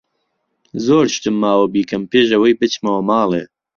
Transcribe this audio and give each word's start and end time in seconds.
زۆر 0.85 1.05
شتم 1.15 1.35
ماوە 1.43 1.65
بیکەم 1.73 2.03
پێش 2.11 2.27
ئەوەی 2.33 2.57
بچمەوە 2.59 3.01
ماڵێ. 3.09 3.43